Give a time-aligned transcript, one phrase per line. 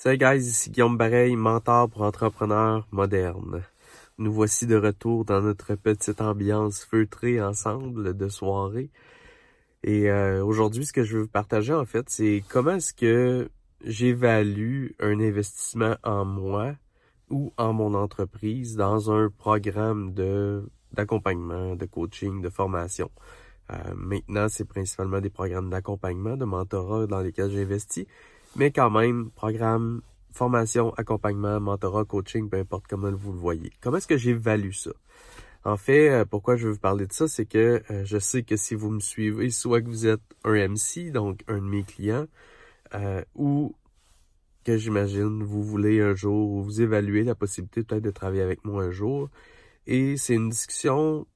[0.00, 3.64] Salut guys, ici Guillaume Bareil, mentor pour entrepreneurs modernes.
[4.18, 8.90] Nous voici de retour dans notre petite ambiance feutrée ensemble de soirée.
[9.82, 13.50] Et euh, aujourd'hui, ce que je veux vous partager en fait, c'est comment est-ce que
[13.82, 16.76] j'évalue un investissement en moi
[17.28, 20.62] ou en mon entreprise dans un programme de
[20.92, 23.10] d'accompagnement, de coaching, de formation.
[23.72, 28.06] Euh, maintenant, c'est principalement des programmes d'accompagnement, de mentorat dans lesquels j'investis
[28.56, 30.02] mais quand même, programme,
[30.32, 33.72] formation, accompagnement, mentorat, coaching, peu importe comment vous le voyez.
[33.80, 34.92] Comment est-ce que j'évalue ça?
[35.64, 38.42] En fait, euh, pourquoi je veux vous parler de ça, c'est que euh, je sais
[38.42, 41.82] que si vous me suivez, soit que vous êtes un MC, donc un de mes
[41.82, 42.26] clients,
[42.94, 43.74] euh, ou
[44.64, 48.64] que j'imagine vous voulez un jour, ou vous évaluez la possibilité peut-être de travailler avec
[48.64, 49.28] moi un jour.
[49.86, 51.26] Et c'est une discussion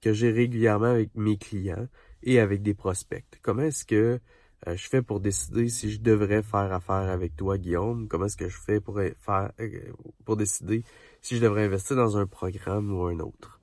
[0.00, 1.88] que j'ai régulièrement avec mes clients
[2.22, 3.24] et avec des prospects.
[3.42, 4.20] Comment est-ce que
[4.66, 8.08] euh, je fais pour décider si je devrais faire affaire avec toi, Guillaume?
[8.08, 9.92] Comment est-ce que je fais pour faire euh,
[10.24, 10.82] pour décider
[11.20, 13.60] si je devrais investir dans un programme ou un autre?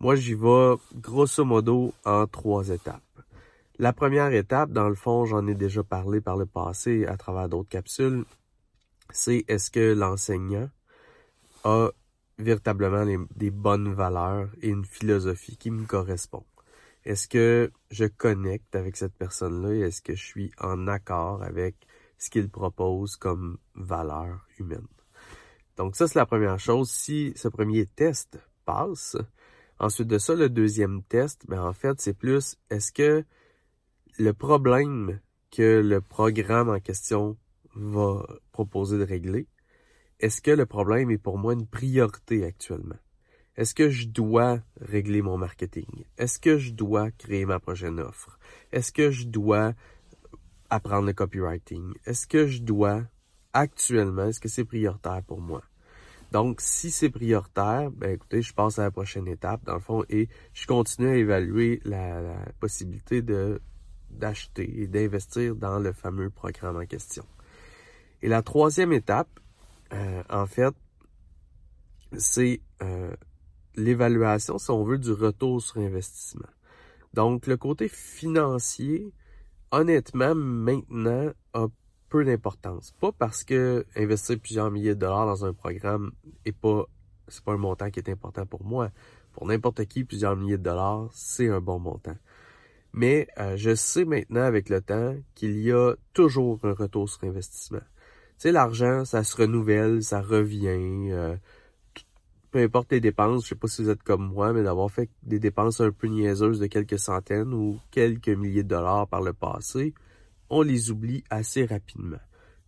[0.00, 3.02] Moi, j'y vais grosso modo en trois étapes.
[3.80, 7.48] La première étape, dans le fond, j'en ai déjà parlé par le passé à travers
[7.48, 8.24] d'autres capsules,
[9.10, 10.68] c'est est-ce que l'enseignant
[11.64, 11.90] a
[12.38, 16.44] véritablement des bonnes valeurs et une philosophie qui me correspond?
[17.04, 21.76] Est-ce que je connecte avec cette personne-là et est-ce que je suis en accord avec
[22.18, 24.86] ce qu'il propose comme valeur humaine?
[25.76, 26.90] Donc ça, c'est la première chose.
[26.90, 29.16] Si ce premier test passe,
[29.78, 33.24] ensuite de ça, le deuxième test, ben en fait, c'est plus est-ce que
[34.18, 37.38] le problème que le programme en question
[37.74, 39.46] va proposer de régler,
[40.18, 42.98] est-ce que le problème est pour moi une priorité actuellement?
[43.58, 46.04] Est-ce que je dois régler mon marketing?
[46.16, 48.38] Est-ce que je dois créer ma prochaine offre?
[48.70, 49.74] Est-ce que je dois
[50.70, 51.92] apprendre le copywriting?
[52.06, 53.02] Est-ce que je dois
[53.52, 55.64] actuellement, est-ce que c'est prioritaire pour moi?
[56.30, 60.04] Donc, si c'est prioritaire, ben écoutez, je passe à la prochaine étape, dans le fond,
[60.08, 63.60] et je continue à évaluer la, possibilité de
[64.08, 67.26] d'acheter et d'investir dans le fameux programme en question.
[68.22, 69.28] Et la troisième étape,
[69.92, 70.74] euh, en fait,
[72.16, 73.14] c'est euh,
[73.78, 76.48] l'évaluation, si on veut, du retour sur investissement.
[77.14, 79.12] Donc, le côté financier,
[79.70, 81.66] honnêtement, maintenant, a
[82.08, 82.92] peu d'importance.
[83.00, 86.12] Pas parce que investir plusieurs milliers de dollars dans un programme
[86.44, 86.84] est pas,
[87.28, 88.90] c'est pas un montant qui est important pour moi.
[89.32, 92.16] Pour n'importe qui, plusieurs milliers de dollars, c'est un bon montant.
[92.92, 97.24] Mais euh, je sais maintenant avec le temps qu'il y a toujours un retour sur
[97.24, 97.78] investissement.
[97.78, 101.10] Tu sais, l'argent, ça se renouvelle, ça revient.
[101.12, 101.36] Euh,
[102.50, 105.10] peu importe les dépenses, je sais pas si vous êtes comme moi, mais d'avoir fait
[105.22, 109.32] des dépenses un peu niaiseuses de quelques centaines ou quelques milliers de dollars par le
[109.32, 109.94] passé,
[110.50, 112.18] on les oublie assez rapidement.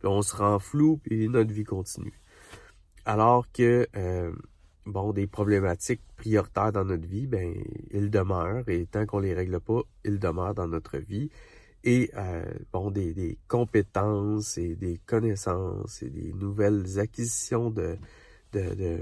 [0.03, 2.19] On se rend flou et notre vie continue.
[3.05, 4.33] Alors que euh,
[4.87, 7.55] bon, des problématiques prioritaires dans notre vie, ben
[7.91, 11.31] ils demeurent et tant qu'on les règle pas, ils demeurent dans notre vie.
[11.85, 17.97] Et euh, bon, des, des compétences et des connaissances et des nouvelles acquisitions de,
[18.53, 18.99] de, de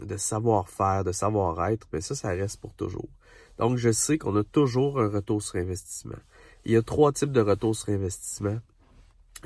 [0.00, 3.08] de savoir-faire, de savoir-être, mais ça, ça reste pour toujours.
[3.58, 6.18] Donc, je sais qu'on a toujours un retour sur investissement.
[6.64, 8.58] Il y a trois types de retours sur investissement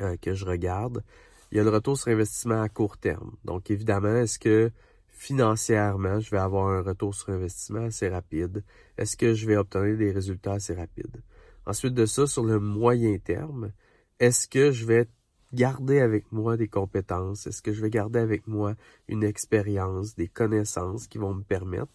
[0.00, 1.02] euh, que je regarde.
[1.50, 3.32] Il y a le retour sur investissement à court terme.
[3.44, 4.70] Donc, évidemment, est-ce que
[5.08, 8.62] financièrement, je vais avoir un retour sur investissement assez rapide?
[8.98, 11.22] Est-ce que je vais obtenir des résultats assez rapides?
[11.66, 13.72] Ensuite de ça, sur le moyen terme,
[14.20, 15.08] est-ce que je vais
[15.56, 17.46] garder avec moi des compétences?
[17.46, 18.74] Est-ce que je vais garder avec moi
[19.08, 21.90] une expérience, des connaissances qui vont me permettre,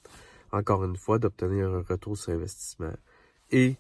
[0.52, 2.94] encore une fois, d'obtenir un retour sur investissement?
[3.52, 3.78] Et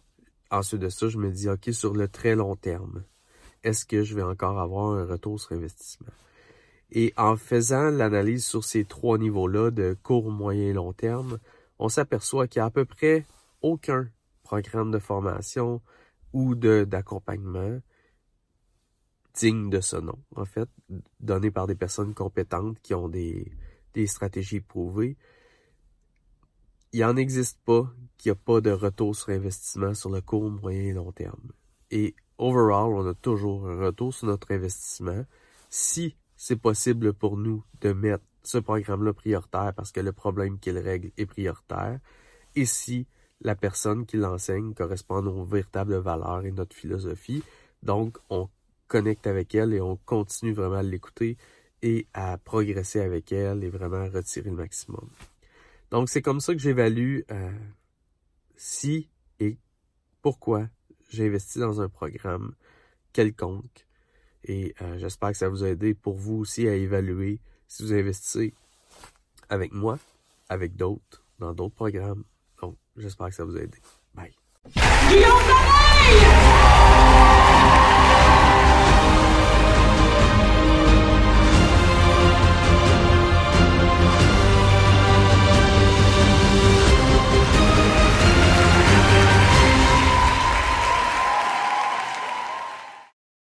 [0.51, 3.03] ensuite de ça, je me dis, OK, sur le très long terme,
[3.63, 6.13] est-ce que je vais encore avoir un retour sur investissement?
[6.91, 11.39] Et en faisant l'analyse sur ces trois niveaux-là de court, moyen et long terme,
[11.79, 13.25] on s'aperçoit qu'il y a à peu près
[13.61, 14.07] aucun
[14.43, 15.81] programme de formation
[16.33, 17.79] ou d'accompagnement
[19.33, 20.69] digne de ce nom, en fait,
[21.19, 23.51] donné par des personnes compétentes qui ont des,
[23.93, 25.17] des stratégies prouvées.
[26.93, 30.49] Il n'en existe pas qu'il n'y a pas de retour sur investissement sur le court,
[30.49, 31.51] moyen et long terme.
[31.89, 35.25] Et overall, on a toujours un retour sur notre investissement
[35.69, 40.77] si c'est possible pour nous de mettre ce programme-là prioritaire parce que le problème qu'il
[40.77, 41.99] règle est prioritaire
[42.55, 43.07] et si
[43.41, 47.43] la personne qui l'enseigne correspond à nos véritables valeurs et notre philosophie.
[47.83, 48.49] Donc, on
[48.91, 51.37] connecte avec elle et on continue vraiment à l'écouter
[51.81, 55.09] et à progresser avec elle et vraiment retirer le maximum.
[55.91, 57.51] Donc c'est comme ça que j'évalue euh,
[58.57, 59.09] si
[59.39, 59.57] et
[60.21, 60.67] pourquoi
[61.09, 62.53] j'ai investi dans un programme
[63.13, 63.87] quelconque
[64.43, 67.39] Et euh, j'espère que ça vous a aidé pour vous aussi à évaluer
[67.69, 68.53] si vous investissez
[69.47, 69.99] avec moi,
[70.49, 72.25] avec d'autres, dans d'autres programmes.
[72.61, 73.77] Donc, j'espère que ça vous a aidé.
[74.13, 74.35] Bye.